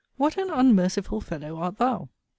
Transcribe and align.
What 0.17 0.35
an 0.35 0.49
unmerciful 0.49 1.21
fellow 1.21 1.57
art 1.57 1.77
thou! 1.77 2.09